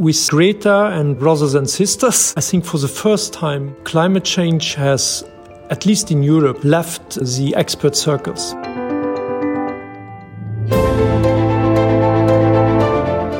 [0.00, 5.22] With Greta and brothers and sisters, I think for the first time, climate change has,
[5.68, 8.54] at least in Europe, left the expert circles.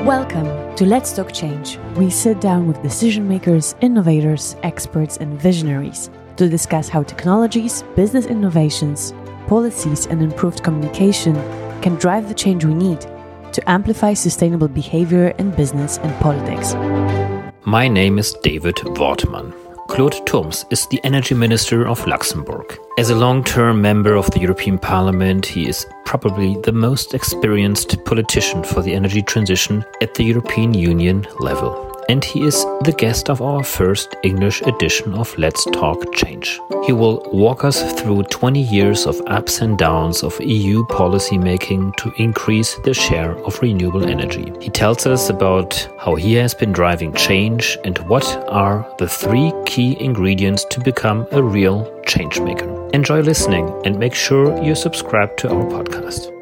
[0.05, 1.79] Welcome to Let's Talk Change.
[1.97, 8.27] We sit down with decision makers, innovators, experts, and visionaries to discuss how technologies, business
[8.27, 9.15] innovations,
[9.47, 11.37] policies, and improved communication
[11.81, 13.07] can drive the change we need
[13.53, 16.75] to amplify sustainable behavior in business and politics.
[17.65, 19.55] My name is David Wortmann.
[19.89, 22.79] Claude Turmes is the Energy Minister of Luxembourg.
[22.97, 28.05] As a long term member of the European Parliament, he is probably the most experienced
[28.05, 33.31] politician for the energy transition at the European Union level and he is the guest
[33.31, 36.59] of our first English edition of Let's Talk Change.
[36.85, 42.13] He will walk us through 20 years of ups and downs of EU policymaking to
[42.19, 44.53] increase the share of renewable energy.
[44.61, 49.53] He tells us about how he has been driving change and what are the three
[49.65, 52.93] key ingredients to become a real changemaker.
[52.93, 56.40] Enjoy listening and make sure you subscribe to our podcast.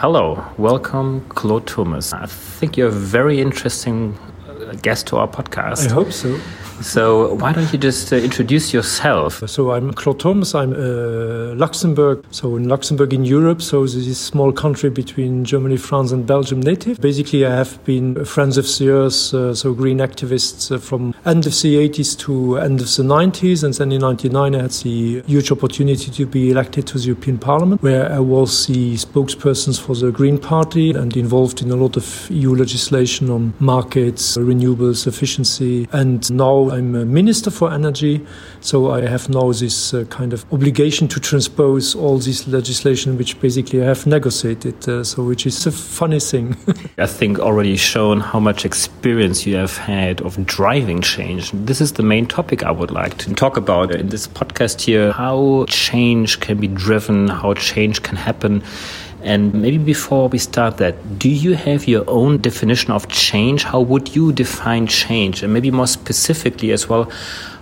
[0.00, 2.12] Hello, welcome, Claude Turmes.
[2.12, 4.14] I think you're a very interesting
[4.46, 5.88] uh, guest to our podcast.
[5.88, 6.38] I hope so.
[6.82, 9.42] So why don't you just uh, introduce yourself?
[9.48, 10.54] So I'm Claude Turmes.
[10.54, 12.24] I'm uh, Luxembourg.
[12.30, 13.62] So in Luxembourg in Europe.
[13.62, 17.00] So this small country between Germany, France, and Belgium native.
[17.00, 21.52] Basically, I have been friends of earth, uh, so green activists uh, from end of
[21.52, 25.50] the 80s to end of the 90s, and then in 99 I had the huge
[25.50, 30.10] opportunity to be elected to the European Parliament, where I was the spokesperson for the
[30.10, 36.30] Green Party and involved in a lot of EU legislation on markets, renewables, efficiency, and
[36.30, 38.24] now I'm a minister for energy,
[38.60, 43.40] so I have now this uh, kind of obligation to transpose all this legislation, which
[43.40, 44.88] basically I have negotiated.
[44.88, 46.56] Uh, so, which is a funny thing.
[46.98, 51.50] I think already shown how much experience you have had of driving change.
[51.52, 55.12] This is the main topic I would like to talk about in this podcast here:
[55.12, 58.62] how change can be driven, how change can happen.
[59.22, 63.64] And maybe before we start that, do you have your own definition of change?
[63.64, 65.42] How would you define change?
[65.42, 67.10] And maybe more specifically as well,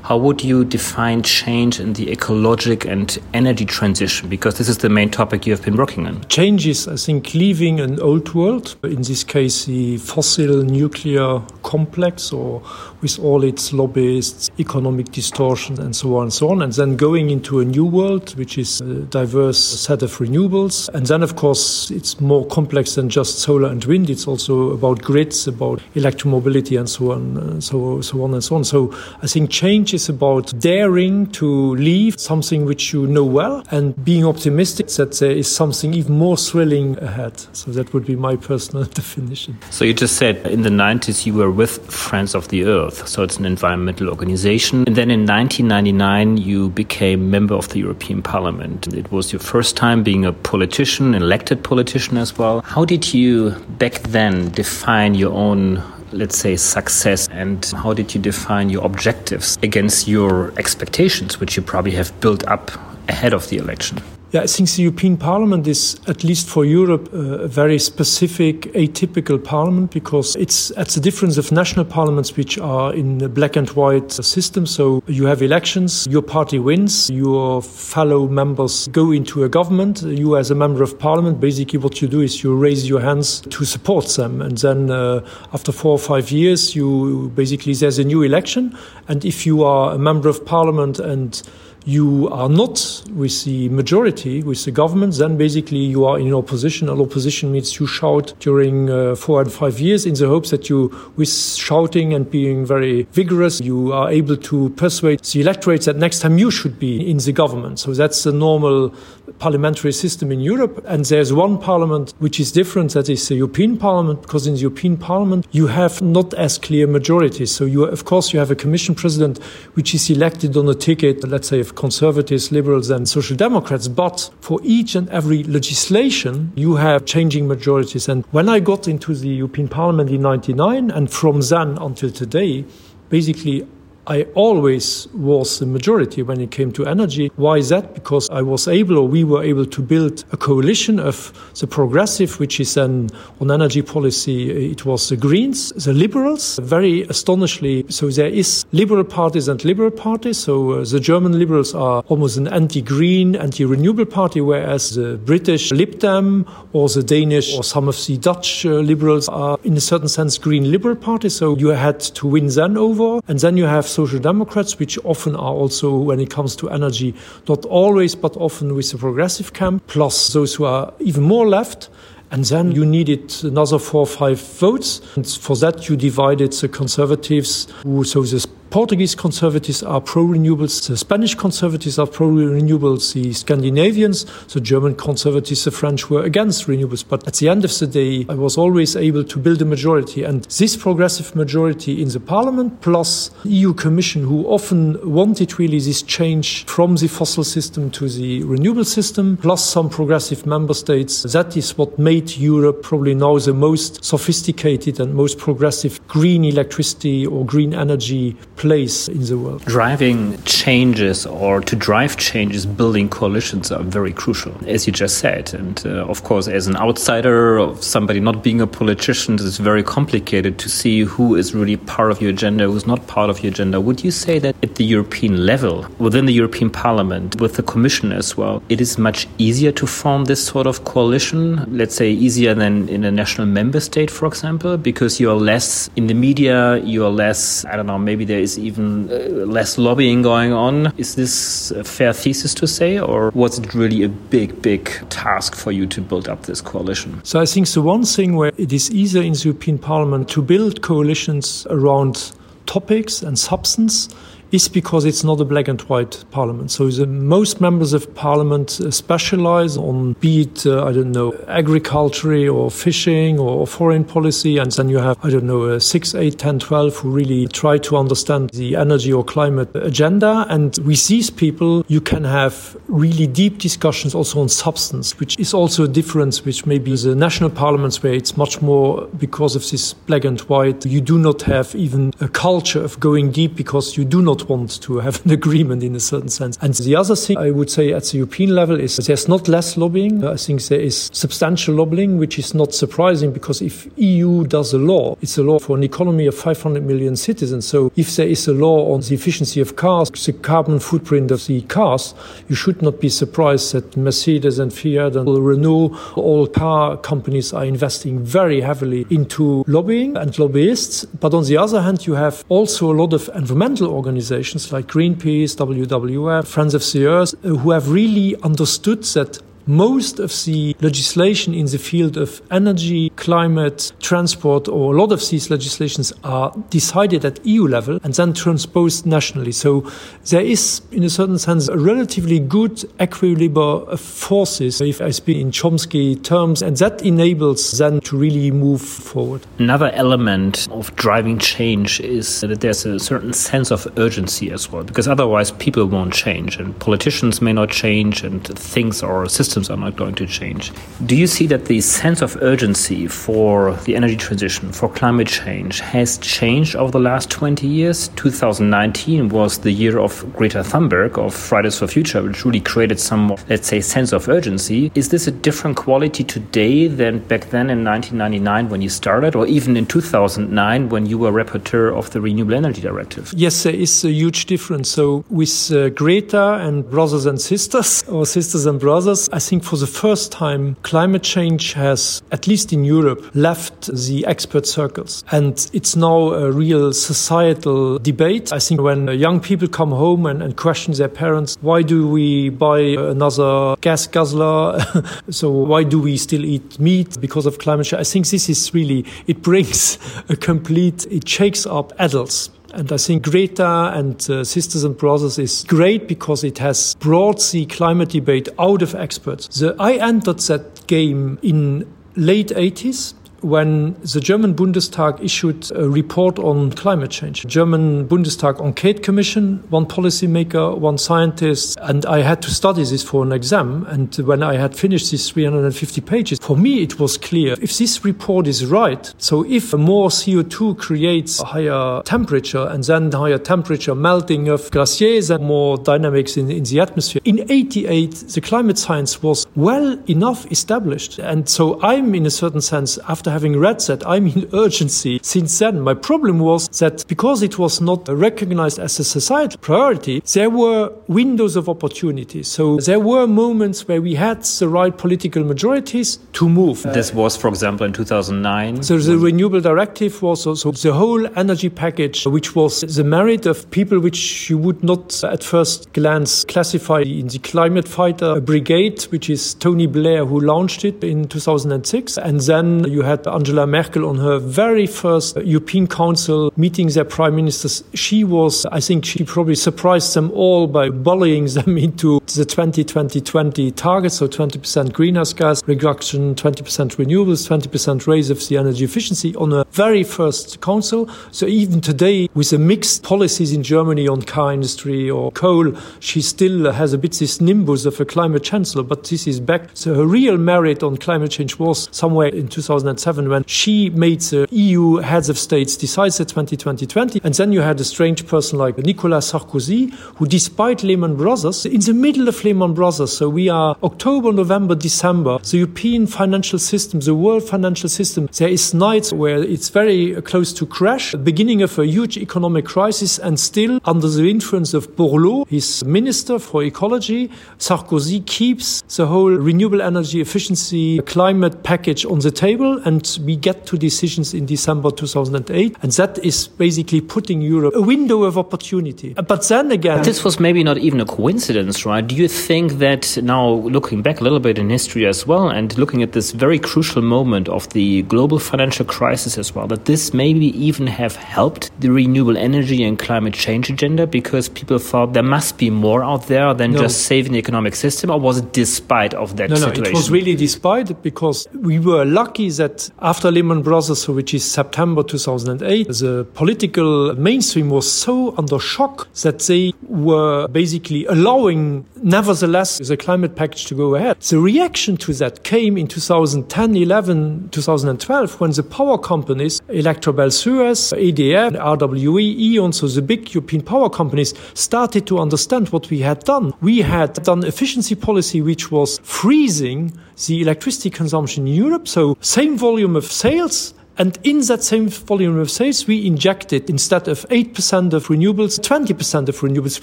[0.05, 4.29] how would you define change in the ecologic and energy transition?
[4.29, 6.23] Because this is the main topic you have been working on.
[6.29, 12.35] Change is, I think, leaving an old world, in this case, the fossil nuclear complex,
[12.35, 12.63] or
[13.01, 17.31] with all its lobbyists, economic distortion, and so on and so on, and then going
[17.31, 20.91] into a new world, which is a diverse set of renewables.
[20.91, 24.11] And then, of course, it's more complex than just solar and wind.
[24.11, 28.57] It's also about grids, about electromobility, and so on, and so, so on and so
[28.57, 28.65] on.
[28.65, 34.05] So I think change is about daring to leave something which you know well and
[34.05, 37.39] being optimistic that there is something even more thrilling ahead.
[37.53, 39.59] So that would be my personal definition.
[39.71, 43.23] So you just said in the 90s you were with Friends of the Earth, so
[43.23, 44.85] it's an environmental organization.
[44.87, 48.93] And then in 1999 you became member of the European Parliament.
[48.93, 52.61] It was your first time being a politician, elected politician as well.
[52.63, 55.83] How did you back then define your own
[56.15, 57.29] let's say, success?
[57.29, 62.47] And how did you define your objectives against your expectations, which you probably have built
[62.47, 62.71] up
[63.09, 63.99] ahead of the election?
[64.35, 69.39] Yeah, I think the European Parliament is, at least for Europe, a very specific, atypical
[69.39, 73.71] parliament because it's at the difference of national parliaments, which are in a black and
[73.71, 74.67] white system.
[74.67, 80.03] So you have elections, your party wins, your fellow members go into a government.
[80.03, 83.41] You, as a member of parliament, basically what you do is you raise your hands
[83.43, 84.43] to support them.
[84.43, 88.77] And then uh, after four or five years, you basically, there's a new election.
[89.07, 91.41] And if you are a member of parliament and
[91.85, 96.89] you are not with the majority, with the government, then basically you are in opposition.
[96.89, 100.69] And opposition means you shout during uh, four and five years in the hopes that
[100.69, 105.97] you, with shouting and being very vigorous, you are able to persuade the electorate that
[105.97, 107.79] next time you should be in the government.
[107.79, 108.95] So that's the normal
[109.39, 110.85] parliamentary system in Europe.
[110.87, 114.61] And there's one parliament which is different, that is the European Parliament, because in the
[114.61, 117.51] European Parliament you have not as clear majorities.
[117.51, 119.43] So you, of course, you have a commission president
[119.75, 123.89] which is elected on a ticket, let's say, of conservatives, liberals, and social democrats.
[123.89, 128.09] But for each and every legislation, you have changing majorities.
[128.09, 132.65] And when I got into the European Parliament in 99, and from then until today,
[133.09, 133.67] basically
[134.07, 137.31] I always was the majority when it came to energy.
[137.37, 137.95] Why is that?
[137.95, 142.39] Because I was able, or we were able to build a coalition of the progressive,
[142.39, 143.09] which is then
[143.41, 147.87] on energy policy, it was the Greens, the Liberals, very astonishingly.
[147.89, 150.39] So there is liberal parties and liberal parties.
[150.39, 155.99] So uh, the German Liberals are almost an anti-green, anti-renewable party, whereas the British Lib
[155.99, 160.09] Dem or the Danish or some of the Dutch uh, liberals are in a certain
[160.09, 161.31] sense green liberal party.
[161.31, 163.21] So you had to win them over.
[163.29, 167.15] And then you have social democrats, which often are also, when it comes to energy,
[167.49, 171.89] not always, but often with the progressive camp, plus those who are even more left.
[172.31, 175.01] And then you needed another four or five votes.
[175.15, 180.89] And for that, you divided the conservatives, who, so the Portuguese conservatives are pro renewables,
[180.89, 186.67] the Spanish conservatives are pro renewables, the Scandinavians, the German conservatives, the French were against
[186.67, 187.05] renewables.
[187.09, 190.25] But at the end of the day, I was always able to build a majority.
[190.25, 196.03] And this progressive majority in the parliament, plus EU Commission, who often wanted really this
[196.03, 201.57] change from the fossil system to the renewable system, plus some progressive member states, that
[201.57, 207.47] is what made Europe probably now the most sophisticated and most progressive green electricity or
[207.47, 209.63] green energy place in the world.
[209.67, 215.53] Driving changes or to drive changes, building coalitions are very crucial, as you just said.
[215.53, 219.83] And uh, of course, as an outsider of somebody not being a politician, it's very
[219.83, 223.53] complicated to see who is really part of your agenda, who's not part of your
[223.53, 223.81] agenda.
[223.81, 228.13] Would you say that at the European level, within the European Parliament, with the Commission
[228.13, 231.65] as well, it is much easier to form this sort of coalition?
[231.81, 235.91] Let's say easier than in a national member state, for example, because you are less
[235.97, 239.77] in the media, you are less, I don't know, maybe there is even uh, less
[239.77, 240.93] lobbying going on.
[240.97, 245.57] Is this a fair thesis to say, or was it really a big, big task
[245.57, 247.21] for you to build up this coalition?
[247.25, 250.43] So I think the one thing where it is easier in the European Parliament to
[250.43, 252.33] build coalitions around
[252.67, 254.09] topics and substance
[254.55, 256.71] is because it's not a black and white parliament.
[256.71, 261.35] So the, most members of parliament uh, specialize on be it, uh, I don't know,
[261.49, 264.59] agriculture or fishing or foreign policy.
[264.59, 267.79] And then you have, I don't know, uh, 6, 8, 10, 12 who really try
[267.79, 270.47] to understand the energy or climate agenda.
[270.49, 275.53] And with these people, you can have really deep discussions also on substance, which is
[275.53, 279.95] also a difference, which maybe the national parliaments where it's much more because of this
[279.95, 280.87] black and white.
[280.87, 284.81] You do not have even a culture of going deep because you do not want
[284.83, 286.59] to have an agreement in a certain sense.
[286.61, 289.77] And the other thing I would say at the European level is there's not less
[289.77, 290.25] lobbying.
[290.25, 294.79] I think there is substantial lobbying, which is not surprising because if EU does a
[294.79, 297.67] law, it's a law for an economy of 500 million citizens.
[297.67, 301.47] So if there is a law on the efficiency of cars, the carbon footprint of
[301.47, 302.15] the cars,
[302.49, 307.65] you should not be surprised that Mercedes and Fiat and Renault, all car companies are
[307.65, 311.05] investing very heavily into lobbying and lobbyists.
[311.05, 314.87] But on the other hand, you have also a lot of environmental organizations organizations like
[314.87, 321.55] Greenpeace, WWF, Friends of the Earth, who have really understood that most of the legislation
[321.55, 327.25] in the field of energy, climate, transport, or a lot of these legislations are decided
[327.25, 329.53] at EU level and then transposed nationally.
[329.53, 329.91] So
[330.31, 333.55] there is, in a certain sense, a relatively good equilibrium
[333.89, 338.83] of forces, if I speak in Chomsky terms, and that enables then to really move
[338.83, 339.47] forward.
[339.59, 344.85] Another element of driving change is that there's a certain sense of urgency as well,
[344.85, 349.71] because otherwise people won't change and politicians may not change and things or systems systems
[349.71, 350.73] are not going to change.
[351.07, 355.81] Do you see that the sense of urgency for the energy transition, for climate change,
[355.81, 358.09] has changed over the last 20 years?
[358.17, 363.37] 2019 was the year of Greta Thunberg, of Fridays for Future, which really created some,
[363.49, 364.91] let's say, sense of urgency.
[364.97, 369.47] Is this a different quality today than back then in 1999 when you started, or
[369.47, 373.33] even in 2009 when you were rapporteur of the Renewable Energy Directive?
[373.37, 374.89] Yes, there is a huge difference.
[374.89, 379.77] So with uh, Greta and brothers and sisters, or sisters and brothers, I think for
[379.77, 385.25] the first time, climate change has, at least in Europe, left the expert circles.
[385.31, 388.53] And it's now a real societal debate.
[388.53, 392.49] I think when young people come home and, and question their parents, why do we
[392.51, 394.81] buy another gas guzzler?
[395.31, 398.01] so why do we still eat meat because of climate change?
[398.01, 399.99] I think this is really, it brings
[400.29, 405.39] a complete, it shakes up adults and I think Greta and uh, Sisters and Brothers
[405.39, 409.49] is great because it has brought the climate debate out of experts.
[409.61, 413.15] The, I entered that game in late 80s
[413.45, 417.45] when the German Bundestag issued a report on climate change.
[417.47, 423.23] German Bundestag Enquete Commission, one policymaker, one scientist, and I had to study this for
[423.23, 423.85] an exam.
[423.89, 428.05] And when I had finished these 350 pages, for me it was clear if this
[428.05, 433.95] report is right, so if more CO2 creates a higher temperature and then higher temperature
[433.95, 439.23] melting of glaciers and more dynamics in, in the atmosphere, in 88 the climate science
[439.23, 441.19] was well enough established.
[441.19, 445.59] And so I'm in a certain sense, after having read that, I'm in urgency since
[445.59, 445.81] then.
[445.81, 450.93] My problem was that because it was not recognized as a societal priority, there were
[451.09, 452.43] windows of opportunity.
[452.45, 456.83] So there were moments where we had the right political majorities to move.
[456.83, 458.83] This was, for example, in 2009.
[458.85, 463.69] So the renewable directive was also the whole energy package, which was the merit of
[463.71, 469.29] people which you would not at first glance classify in the climate fighter brigade, which
[469.29, 472.17] is Tony Blair who launched it in 2006.
[472.19, 477.37] And then you had Angela Merkel on her very first European Council meeting their prime
[477.37, 477.85] ministers.
[477.95, 483.71] She was, I think, she probably surprised them all by bullying them into the 2020
[483.73, 489.53] target, so 20% greenhouse gas reduction, 20% renewables, 20% raise of the energy efficiency on
[489.53, 491.09] a very first council.
[491.31, 496.21] So even today, with the mixed policies in Germany on car industry or coal, she
[496.21, 499.71] still has a bit this nimbus of a climate chancellor, but this is back.
[499.75, 504.47] So her real merit on climate change was somewhere in 2007 when she made the
[504.51, 507.21] EU heads of states decide that 2020.
[507.23, 511.81] And then you had a strange person like Nicolas Sarkozy, who despite Lehman Brothers, in
[511.81, 517.01] the middle of Lehman Brothers, so we are October, November, December, the European financial system,
[517.01, 521.79] the world financial system, there is nights where it's very close to crash, beginning of
[521.79, 527.31] a huge economic crisis, and still under the influence of Borloo, his minister for ecology,
[527.59, 532.94] Sarkozy keeps the whole renewable energy efficiency climate package on the table, and
[533.25, 538.25] we get to decisions in December 2008, and that is basically putting Europe a window
[538.25, 539.15] of opportunity.
[539.15, 542.07] But then again, but this was maybe not even a coincidence, right?
[542.07, 545.77] Do you think that now looking back a little bit in history as well, and
[545.79, 550.13] looking at this very crucial moment of the global financial crisis as well, that this
[550.15, 555.23] maybe even have helped the renewable energy and climate change agenda because people thought there
[555.23, 556.81] must be more out there than no.
[556.81, 559.83] just saving the economic system, or was it despite of that no, situation?
[559.85, 564.45] No, it was really despite because we were lucky that after Lehman Brothers, which is
[564.45, 572.79] September 2008, the political mainstream was so under shock that they were basically allowing, nevertheless,
[572.79, 574.21] the climate package to go ahead.
[574.21, 580.93] The reaction to that came in 2010, 11, 2012, when the power companies, Electrabel Suez,
[580.97, 586.21] EDF, RWE, E.ON, so the big European power companies, started to understand what we had
[586.25, 586.53] done.
[586.61, 589.93] We had done efficiency policy which was freezing
[590.27, 595.39] the electricity consumption in Europe, so same volume of sales And in that same volume
[595.39, 599.83] of sales, we injected instead of 8% of renewables, 20% of renewables,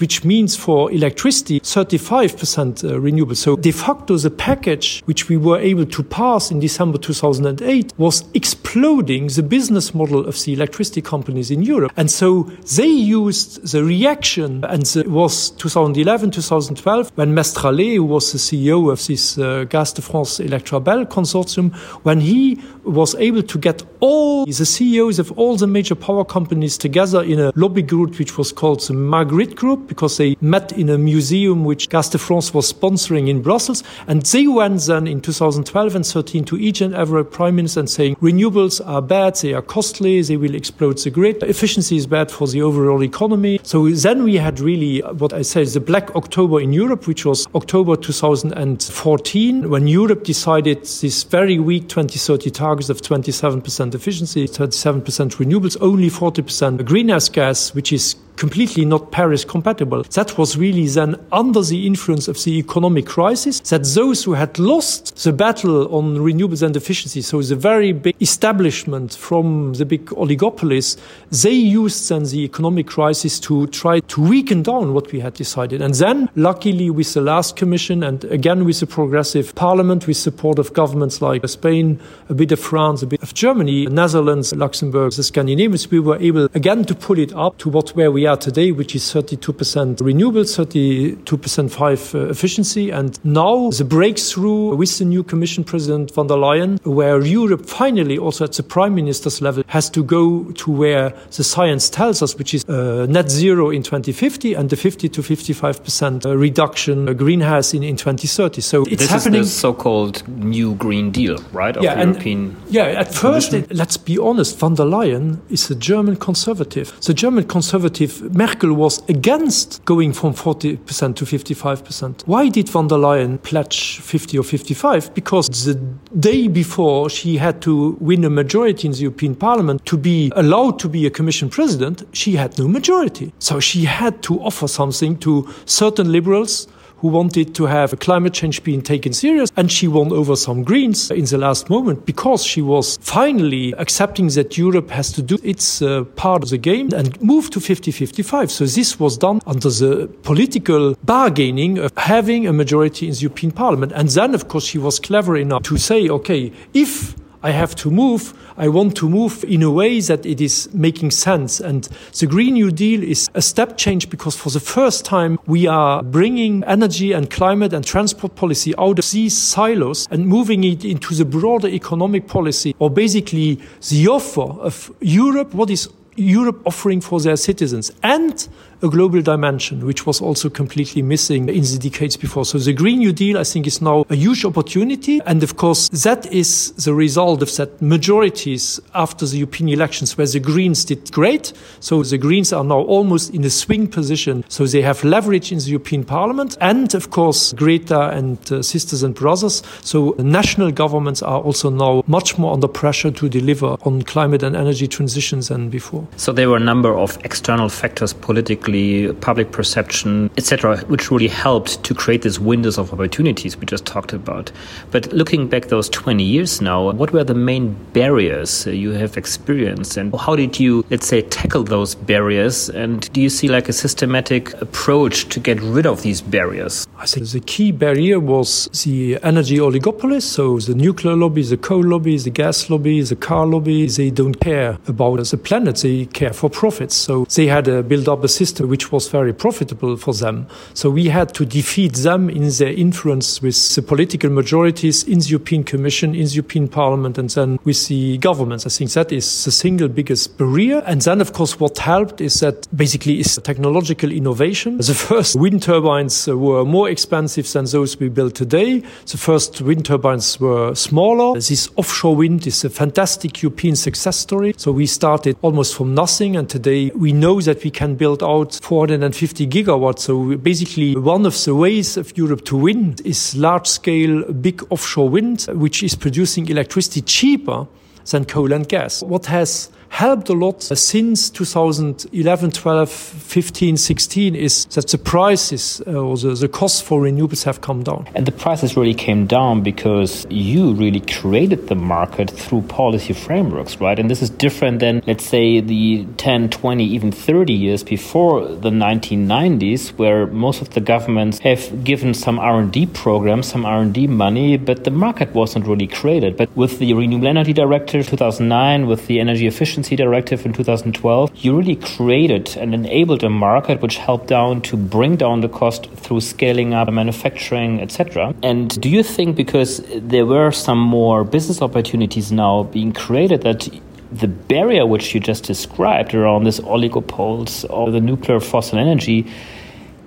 [0.00, 3.38] which means for electricity, 35% uh, renewables.
[3.38, 8.24] So de facto, the package which we were able to pass in December 2008 was
[8.34, 11.92] exploding the business model of the electricity companies in Europe.
[11.96, 12.44] And so
[12.76, 18.92] they used the reaction, and it was 2011, 2012, when Mestrallet, who was the CEO
[18.92, 24.44] of this uh, Gaz de France Electrabel consortium, when he was able to get all
[24.46, 28.52] the CEOs of all the major power companies together in a lobby group which was
[28.52, 32.72] called the Magritte Group because they met in a museum which Gaz de France was
[32.72, 33.84] sponsoring in Brussels.
[34.06, 37.90] And they went then in 2012 and 13 to each and every prime minister and
[37.90, 42.30] saying renewables are bad, they are costly, they will explode the grid, efficiency is bad
[42.30, 43.60] for the overall economy.
[43.62, 47.06] So then we had really uh, what I say is the Black October in Europe,
[47.06, 54.48] which was October 2014, when Europe decided this very weak 2030 targets of 27% efficiency,
[54.48, 55.02] 37%
[55.36, 60.02] renewables, only 40% greenhouse gas, which is completely not Paris compatible.
[60.14, 64.58] That was really then under the influence of the economic crisis that those who had
[64.58, 70.06] lost the battle on renewables and efficiency, so the very big establishment from the big
[70.06, 70.96] oligopolies,
[71.30, 75.80] they used then the economic crisis to try to weaken down what we had decided.
[75.80, 80.58] And then, luckily, with the last commission and again with the progressive parliament, with support
[80.58, 85.22] of governments like Spain, a bit of France, a bit of Germany, Netherlands, Luxembourg, the
[85.22, 88.36] Scandinavians, we were able again to pull it up to what where we we are
[88.36, 92.90] today, which is 32% renewable, 32% five uh, efficiency.
[92.90, 98.18] And now the breakthrough with the new Commission President von der Leyen, where Europe finally,
[98.18, 102.38] also at the Prime Minister's level, has to go to where the science tells us,
[102.38, 107.14] which is uh, net zero in 2050 and the 50 to 55% uh, reduction uh,
[107.14, 108.60] greenhouse in, in 2030.
[108.60, 109.40] So it's this happening.
[109.40, 111.76] is the so-called New Green Deal, right?
[111.76, 112.56] Of yeah, European.
[112.70, 116.92] Yeah, at first, it, let's be honest, von der Leyen is a German conservative.
[117.00, 122.22] The German conservative Merkel was against going from 40% to 55%.
[122.26, 125.14] Why did von der Leyen pledge 50 or 55?
[125.14, 125.78] Because the
[126.18, 130.78] day before she had to win a majority in the European Parliament to be allowed
[130.78, 133.32] to be a Commission President, she had no majority.
[133.38, 136.68] So she had to offer something to certain liberals
[137.02, 139.50] who wanted to have climate change being taken serious.
[139.56, 144.28] And she won over some Greens in the last moment because she was finally accepting
[144.28, 148.50] that Europe has to do its uh, part of the game and move to 50-55.
[148.50, 153.50] So this was done under the political bargaining of having a majority in the European
[153.50, 153.90] Parliament.
[153.92, 157.90] And then, of course, she was clever enough to say, okay, if I have to
[157.90, 161.60] move, I want to move in a way that it is making sense.
[161.60, 165.66] And the Green New Deal is a step change because for the first time we
[165.66, 170.84] are bringing energy and climate and transport policy out of these silos and moving it
[170.84, 177.00] into the broader economic policy or basically the offer of Europe, what is Europe offering
[177.00, 178.48] for their citizens and
[178.82, 182.44] a global dimension, which was also completely missing in the decades before.
[182.44, 185.20] So the Green New Deal, I think, is now a huge opportunity.
[185.26, 190.26] And of course, that is the result of that majorities after the European elections where
[190.26, 191.52] the Greens did great.
[191.80, 194.44] So the Greens are now almost in a swing position.
[194.48, 196.56] So they have leverage in the European Parliament.
[196.60, 199.62] And of course, Greta and uh, sisters and brothers.
[199.82, 204.56] So national governments are also now much more under pressure to deliver on climate and
[204.56, 206.06] energy transitions than before.
[206.16, 208.71] So there were a number of external factors politically
[209.20, 214.12] public perception, etc., which really helped to create these windows of opportunities we just talked
[214.12, 214.50] about.
[214.90, 219.16] But looking back those 20 years now, what were the main barriers uh, you have
[219.16, 222.68] experienced, and how did you, let's say, tackle those barriers?
[222.70, 226.86] And do you see like a systematic approach to get rid of these barriers?
[226.98, 231.82] I think the key barrier was the energy oligopoly, so the nuclear lobby, the coal
[231.82, 236.32] lobby, the gas lobby, the car lobby, they don't care about the planet, they care
[236.32, 236.94] for profits.
[236.94, 240.46] So they had uh, to build up a system which was very profitable for them.
[240.74, 245.28] So we had to defeat them in their influence with the political majorities in the
[245.28, 248.66] European Commission, in the European Parliament, and then with the governments.
[248.66, 250.82] I think that is the single biggest barrier.
[250.86, 254.76] And then, of course, what helped is that basically is technological innovation.
[254.78, 258.82] The first wind turbines were more expensive than those we build today.
[259.06, 261.34] The first wind turbines were smaller.
[261.34, 264.54] This offshore wind is a fantastic European success story.
[264.56, 268.51] So we started almost from nothing, and today we know that we can build out
[268.58, 270.00] 450 gigawatts.
[270.00, 275.08] So basically, one of the ways of Europe to win is large scale, big offshore
[275.08, 277.66] wind, which is producing electricity cheaper
[278.10, 279.02] than coal and gas.
[279.02, 285.92] What has helped a lot since 2011, 12, 15, 16 is that the prices uh,
[285.92, 288.08] or the, the costs for renewables have come down.
[288.14, 293.80] And the prices really came down because you really created the market through policy frameworks,
[293.82, 293.98] right?
[293.98, 298.70] And this is different than, let's say, the 10, 20, even 30 years before the
[298.70, 304.84] 1990s, where most of the governments have given some R&D programs, some R&D money, but
[304.84, 306.38] the market wasn't really created.
[306.38, 311.34] But with the Renewable Energy Directive 2009, with the Energy Efficiency Efficiency Directive in 2012,
[311.38, 315.90] you really created and enabled a market which helped down to bring down the cost
[315.96, 318.32] through scaling up manufacturing, etc.
[318.44, 323.68] And do you think because there were some more business opportunities now being created that
[324.12, 329.26] the barrier which you just described around this oligopoles or the nuclear fossil energy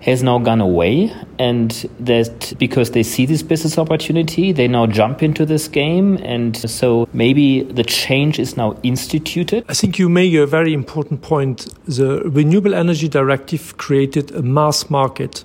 [0.05, 5.23] has now gone away and that because they see this business opportunity they now jump
[5.23, 9.65] into this game and so maybe the change is now instituted.
[9.67, 11.67] I think you make a very important point.
[11.85, 15.43] The renewable energy directive created a mass market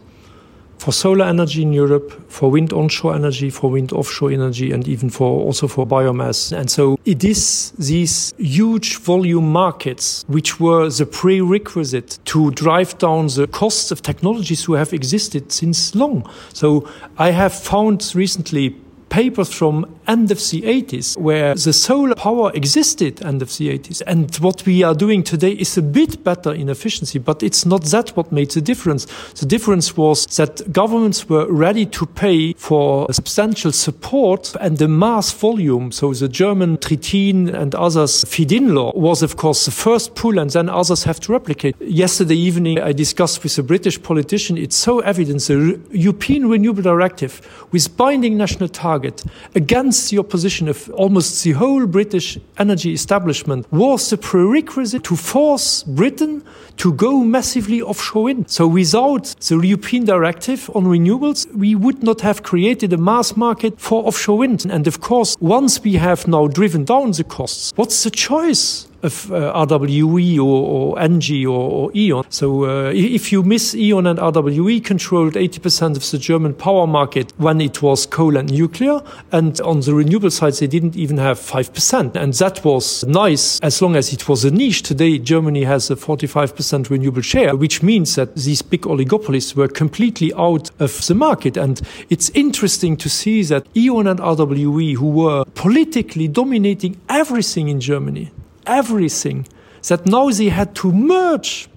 [0.81, 5.11] for solar energy in Europe, for wind onshore energy, for wind offshore energy, and even
[5.11, 6.57] for also for biomass.
[6.57, 13.27] And so it is these huge volume markets which were the prerequisite to drive down
[13.27, 16.27] the costs of technologies who have existed since long.
[16.55, 16.89] So
[17.19, 18.75] I have found recently
[19.11, 24.03] papers from end of the 80s, where the solar power existed end of the 80s.
[24.07, 27.83] And what we are doing today is a bit better in efficiency, but it's not
[27.85, 29.07] that what made the difference.
[29.35, 35.31] The difference was that governments were ready to pay for substantial support and the mass
[35.33, 35.93] volume.
[35.93, 40.51] So the German Trittin and others feed-in law was, of course, the first pull, and
[40.51, 41.77] then others have to replicate.
[41.81, 44.59] Yesterday evening, I discussed with a British politician.
[44.59, 49.23] It's so evident the European Renewable Directive, with binding national target
[49.55, 55.83] against the opposition of almost the whole British energy establishment, was the prerequisite to force
[55.83, 56.43] Britain
[56.77, 58.49] to go massively offshore wind.
[58.49, 63.79] So without the European directive on renewables, we would not have created a mass market
[63.79, 64.65] for offshore wind.
[64.65, 68.87] And of course, once we have now driven down the costs, what's the choice?
[69.03, 72.25] Of uh, RWE or, or ENGIE or, or E.ON.
[72.31, 77.33] So uh, if you miss E.ON and RWE controlled 80% of the German power market
[77.39, 79.01] when it was coal and nuclear,
[79.33, 82.17] and on the renewable side they didn't even have 5%.
[82.17, 84.83] And that was nice as long as it was a niche.
[84.83, 90.33] Today Germany has a 45% renewable share, which means that these big oligopolies were completely
[90.35, 91.57] out of the market.
[91.57, 97.81] And it's interesting to see that E.ON and RWE, who were politically dominating everything in
[97.81, 98.31] Germany,
[98.71, 99.47] everything
[99.89, 101.69] that now they had to merge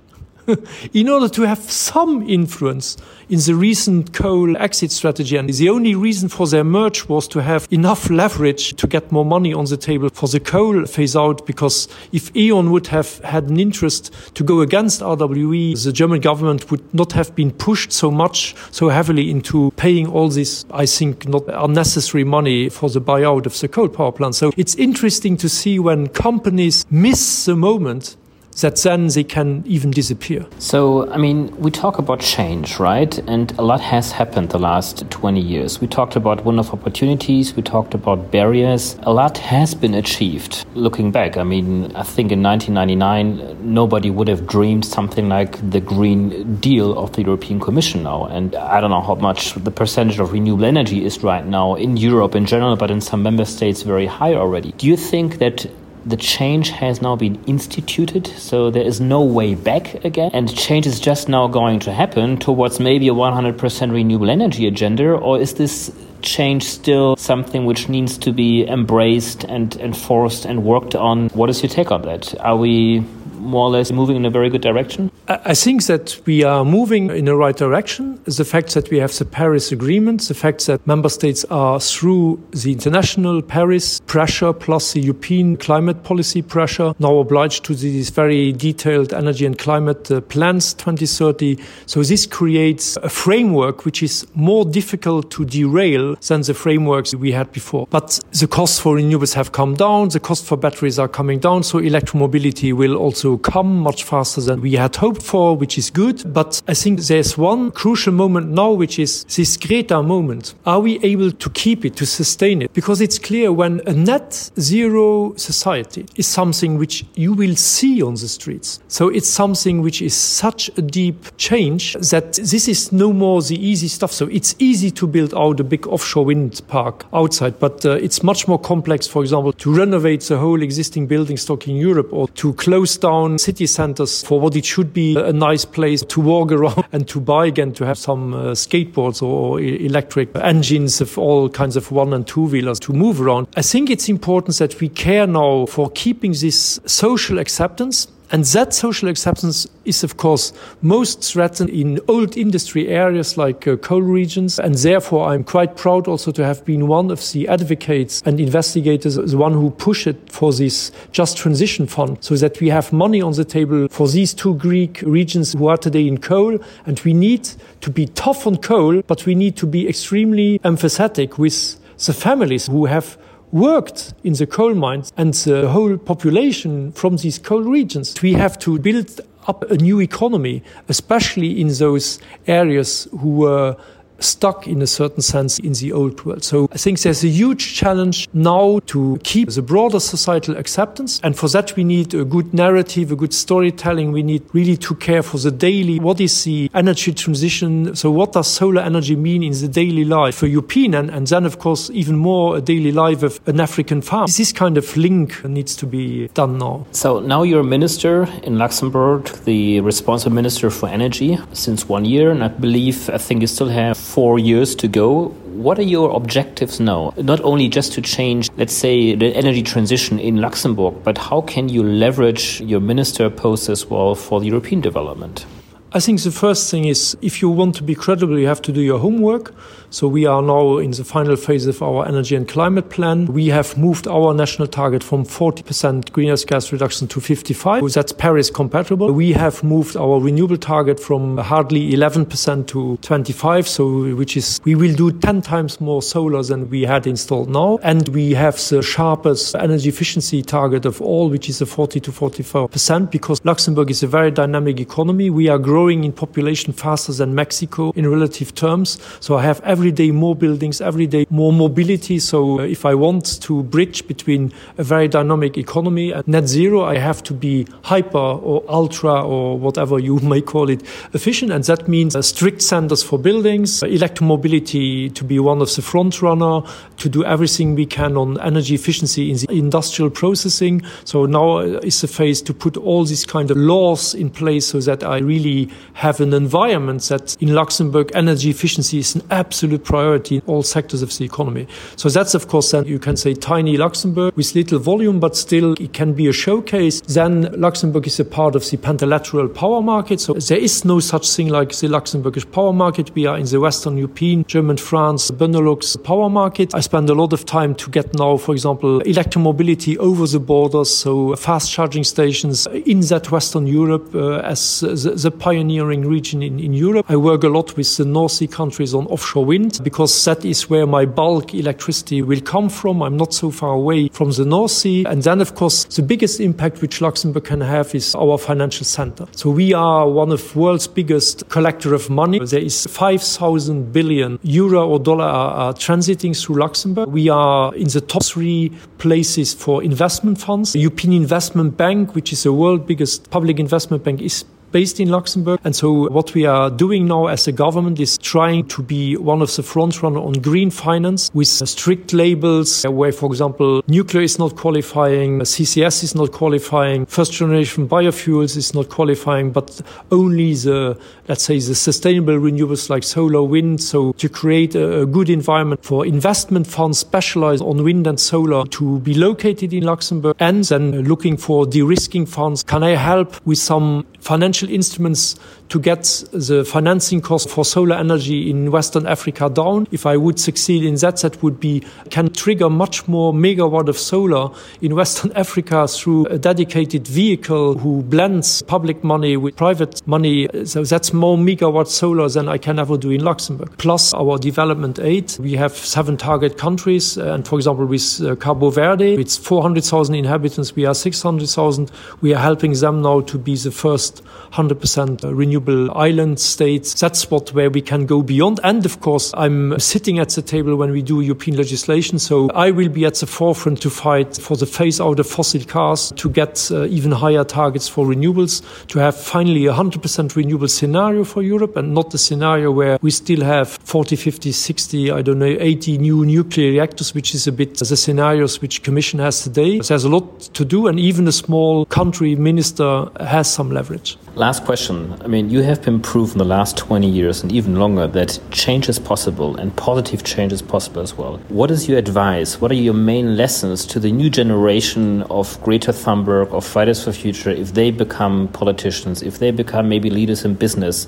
[0.94, 2.98] in order to have some influence
[3.30, 5.38] in the recent coal exit strategy.
[5.38, 9.26] And the only reason for their merge was to have enough leverage to get more
[9.26, 11.46] money on the table for the coal phase out.
[11.46, 16.70] Because if E.ON would have had an interest to go against RWE, the German government
[16.72, 21.28] would not have been pushed so much, so heavily into paying all this, I think,
[21.28, 24.36] not unnecessary money for the buyout of the coal power plant.
[24.36, 28.18] So it's interesting to see when companies miss the moment
[28.62, 30.46] that then they can even disappear.
[30.60, 33.18] So, I mean, we talk about change, right?
[33.28, 35.82] And a lot has happened the last 20 years.
[35.82, 38.96] We talked about window of opportunities, we talked about barriers.
[39.04, 40.66] A lot has been achieved.
[40.76, 45.82] Looking back, I mean, I think in 1999, nobody would have dreamed something like the
[45.82, 48.26] Green Deal of the European Commission now.
[48.26, 51.98] And I don't know how much the percentage of renewable energy is right now in
[51.98, 54.74] Europe in general, but in some member states, very high already.
[54.74, 55.66] Do you think that
[56.06, 60.86] the change has now been instituted, so there is no way back again, and change
[60.86, 65.54] is just now going to happen towards maybe a 100% renewable energy agenda, or is
[65.54, 71.30] this change still something which needs to be embraced and enforced and worked on?
[71.30, 72.34] What is your take on that?
[72.40, 73.06] Are we
[73.44, 75.12] more or less moving in a very good direction?
[75.28, 78.20] I think that we are moving in the right direction.
[78.26, 82.42] The fact that we have the Paris Agreement, the fact that member states are through
[82.52, 88.52] the international Paris pressure plus the European climate policy pressure now obliged to these very
[88.52, 91.58] detailed energy and climate uh, plans 2030.
[91.86, 97.32] So this creates a framework which is more difficult to derail than the frameworks we
[97.32, 97.88] had before.
[97.90, 101.64] But the costs for renewables have come down, the cost for batteries are coming down,
[101.64, 106.24] so electromobility will also come much faster than we had hoped for, which is good.
[106.34, 110.56] But I think there's one crucial moment now, which is this Greta moment.
[110.66, 112.74] Are we able to keep it, to sustain it?
[112.74, 118.14] Because it's clear when a net zero society is something which you will see on
[118.16, 118.80] the streets.
[118.88, 123.56] So it's something which is such a deep change that this is no more the
[123.56, 124.12] easy stuff.
[124.12, 128.24] So it's easy to build out a big offshore wind park outside, but uh, it's
[128.24, 132.28] much more complex, for example, to renovate the whole existing building stock in Europe or
[132.30, 136.22] to close down down city centers for what it should be a nice place to
[136.22, 141.18] walk around and to buy again, to have some uh, skateboards or electric engines of
[141.18, 143.48] all kinds of one and two wheelers to move around.
[143.56, 148.74] I think it's important that we care now for keeping this social acceptance And that
[148.74, 154.58] social acceptance is, of course, most threatened in old industry areas like uh, coal regions.
[154.58, 159.18] And therefore, I'm quite proud also to have been one of the advocates and investigators,
[159.18, 163.22] the one who pushed it for this just transition fund, so that we have money
[163.22, 166.58] on the table for these two Greek regions who are today in coal.
[166.88, 167.48] And we need
[167.82, 172.66] to be tough on coal, but we need to be extremely empathetic with the families
[172.66, 173.16] who have
[173.54, 178.22] worked in the coal mines and the whole population from these coal regions.
[178.22, 183.78] We have to build up a new economy, especially in those areas who were
[184.24, 186.44] stuck in a certain sense in the old world.
[186.44, 191.20] So I think there's a huge challenge now to keep the broader societal acceptance.
[191.24, 194.12] And for that, we need a good narrative, a good storytelling.
[194.12, 196.00] We need really to care for the daily.
[196.00, 197.96] What is the energy transition?
[197.96, 201.46] So what does solar energy mean in the daily life for European and, and then,
[201.46, 204.28] of course, even more a daily life of an African farm?
[204.28, 206.86] This kind of link needs to be done now.
[206.92, 212.32] So now you're a minister in Luxembourg, the responsible minister for energy since one year.
[212.32, 215.30] And I believe, I think you still have four years to go.
[215.66, 217.14] What are your objectives now?
[217.18, 221.68] Not only just to change, let's say, the energy transition in Luxembourg, but how can
[221.68, 225.48] you leverage your minister post as well for the European development?
[225.94, 228.72] I think the first thing is if you want to be credible, you have to
[228.72, 229.54] do your homework.
[229.94, 233.28] So we are now in the final phase of our energy and climate plan.
[233.28, 237.94] We have moved our national target from 40% greenhouse gas reduction to 55.
[237.94, 239.12] That's Paris compatible.
[239.12, 243.68] We have moved our renewable target from hardly 11% to 25.
[243.68, 247.78] So which is, we will do 10 times more solar than we had installed now.
[247.84, 252.12] And we have the sharpest energy efficiency target of all, which is a 40 to
[252.12, 255.30] 44% because Luxembourg is a very dynamic economy.
[255.30, 259.00] We are growing in population faster than Mexico in relative terms.
[259.20, 262.18] So I have every every day more buildings, every day more mobility.
[262.18, 266.86] So uh, if I want to bridge between a very dynamic economy and net zero,
[266.86, 271.52] I have to be hyper or ultra or whatever you may call it efficient.
[271.52, 275.82] And that means uh, strict standards for buildings, uh, electromobility to be one of the
[275.82, 276.62] front runner,
[276.96, 280.82] to do everything we can on energy efficiency in the industrial processing.
[281.04, 284.80] So now is the phase to put all these kind of laws in place so
[284.80, 289.84] that I really have an environment that in Luxembourg energy efficiency is an absolute absolute
[289.84, 291.68] priority in all sectors of the economy.
[291.96, 295.74] So that's, of course, then you can say tiny Luxembourg with little volume, but still
[295.74, 297.02] it can be a showcase.
[297.02, 300.20] Then Luxembourg is a part of the pentalateral power market.
[300.20, 303.14] So there is no such thing like the Luxembourgish power market.
[303.16, 306.74] We are in the Western European, German, France, Benelux power market.
[306.76, 310.90] I spend a lot of time to get now, for example, electromobility over the borders.
[310.96, 316.60] So fast charging stations in that Western Europe uh, as the, the pioneering region in,
[316.60, 317.06] in Europe.
[317.10, 320.46] I work a lot with the North Sea countries on offshore wind wind because that
[320.46, 323.02] is where my bulk electricity will come from.
[323.02, 325.06] I'm not so far away from the North Sea.
[325.08, 329.26] And then, of course, the biggest impact which Luxembourg can have is our financial center.
[329.32, 332.40] So we are one of world's biggest collector of money.
[332.40, 337.10] There is 5,000 billion euro or dollar are, are transiting through Luxembourg.
[337.10, 340.74] We are in the top three places for investment funds.
[340.74, 345.08] The European Investment Bank, which is the world's biggest public investment bank, is based in
[345.08, 345.60] Luxembourg.
[345.64, 349.42] And so what we are doing now as a government is trying to be one
[349.42, 354.58] of the frontrunner on green finance with strict labels where, for example, nuclear is not
[354.58, 359.82] qualifying, CCS is not qualifying, first generation biofuels is not qualifying, but
[360.12, 363.82] only the, let's say, the sustainable renewables like solar, wind.
[363.82, 369.00] So to create a, good environment for investment funds specialized on wind and solar to
[369.00, 372.64] be located in Luxembourg and then looking for de-risking funds.
[372.64, 375.36] Can I help with some financial financial instruments
[375.70, 379.88] to get the financing cost for solar energy in Western Africa down.
[379.92, 383.98] If I would succeed in that, that would be can trigger much more megawatt of
[383.98, 390.48] solar in Western Africa through a dedicated vehicle who blends public money with private money.
[390.66, 393.72] So that's more megawatt solar than I can ever do in Luxembourg.
[393.78, 395.36] Plus our development aid.
[395.40, 397.18] We have seven target countries.
[397.18, 400.76] And for example, with uh, Cabo Verde, it's 400,000 inhabitants.
[400.76, 401.92] We are 600,000.
[402.22, 404.22] We are helping them now to be the first
[404.54, 407.00] 100% renewable island states.
[407.00, 408.60] That's what where we can go beyond.
[408.64, 412.20] And of course, I'm sitting at the table when we do European legislation.
[412.20, 415.64] So I will be at the forefront to fight for the phase out of fossil
[415.64, 420.68] cars, to get uh, even higher targets for renewables, to have finally a 100% renewable
[420.68, 425.22] scenario for Europe and not the scenario where we still have 40, 50, 60, I
[425.22, 429.44] don't know, 80 new nuclear reactors, which is a bit the scenarios which Commission has
[429.44, 429.80] today.
[429.80, 434.18] There's a lot to do and even a small country minister has some leverage.
[434.36, 435.16] Last question.
[435.22, 438.90] I mean, you have been proven the last 20 years and even longer that change
[438.90, 441.38] is possible and positive change is possible as well.
[441.50, 442.60] What is your advice?
[442.60, 447.12] What are your main lessons to the new generation of Greta Thunberg, of Fridays for
[447.12, 451.06] Future, if they become politicians, if they become maybe leaders in business?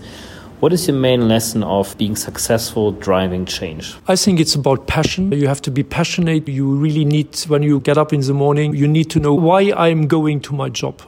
[0.62, 3.94] What is your main lesson of being successful driving change?
[4.08, 5.32] I think it's about passion.
[5.34, 6.48] You have to be passionate.
[6.48, 9.74] You really need, when you get up in the morning, you need to know why
[9.76, 11.02] I'm going to my job.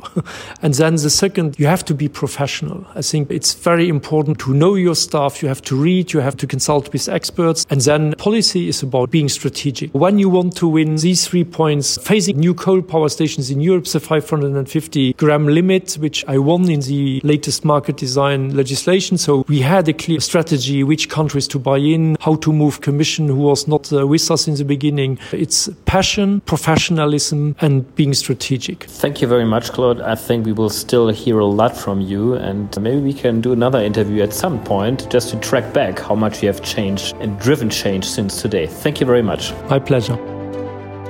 [0.62, 2.86] and then the second, you have to be professional.
[2.94, 5.42] I think it's very important to know your stuff.
[5.42, 7.66] You have to read, you have to consult with experts.
[7.70, 9.92] And then policy is about being strategic.
[9.94, 13.86] When you want to win these three points, phasing new coal power stations in Europe,
[13.86, 19.18] the 550 gram limit, which I won in the latest market design legislation.
[19.38, 23.28] So we had a clear strategy which countries to buy in, how to move Commission,
[23.28, 25.20] who was not uh, with us in the beginning.
[25.32, 28.86] It's passion, professionalism, and being strategic.
[28.86, 30.02] Thank you very much, Claude.
[30.02, 33.54] I think we will still hear a lot from you, and maybe we can do
[33.54, 37.40] another interview at some point just to track back how much you have changed and
[37.40, 38.66] driven change since today.
[38.66, 39.54] Thank you very much.
[39.70, 40.18] My pleasure.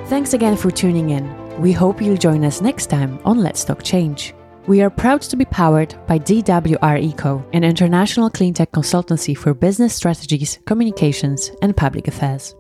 [0.08, 1.26] Thanks again for tuning in.
[1.62, 4.34] We hope you'll join us next time on Let's Talk Change.
[4.68, 9.96] We are proud to be powered by DWR Eco, an international cleantech consultancy for business
[9.96, 12.54] strategies, communications, and public affairs.